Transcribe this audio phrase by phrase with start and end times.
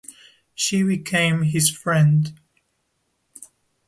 [0.55, 2.33] She became his friend.